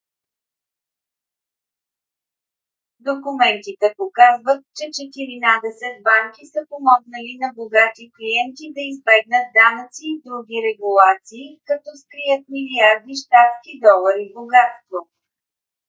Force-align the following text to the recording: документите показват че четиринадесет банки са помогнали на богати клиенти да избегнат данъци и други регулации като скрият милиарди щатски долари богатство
документите 3.07 3.93
показват 3.97 4.61
че 4.75 4.85
четиринадесет 4.97 5.95
банки 6.07 6.43
са 6.53 6.61
помогнали 6.71 7.33
на 7.43 7.49
богати 7.59 8.03
клиенти 8.15 8.65
да 8.75 8.81
избегнат 8.91 9.47
данъци 9.59 10.03
и 10.13 10.21
други 10.25 10.57
регулации 10.67 11.47
като 11.69 11.89
скрият 12.01 12.43
милиарди 12.55 13.13
щатски 13.23 13.71
долари 13.85 14.27
богатство 14.37 14.99